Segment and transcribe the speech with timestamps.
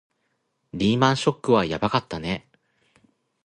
[0.73, 2.49] リーマンショックはやばかったね